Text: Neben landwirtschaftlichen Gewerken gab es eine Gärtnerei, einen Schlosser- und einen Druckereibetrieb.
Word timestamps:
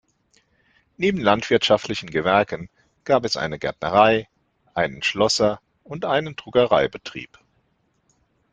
Neben 0.97 1.19
landwirtschaftlichen 1.19 2.09
Gewerken 2.09 2.71
gab 3.03 3.23
es 3.23 3.37
eine 3.37 3.59
Gärtnerei, 3.59 4.27
einen 4.73 5.03
Schlosser- 5.03 5.61
und 5.83 6.05
einen 6.05 6.35
Druckereibetrieb. 6.35 7.37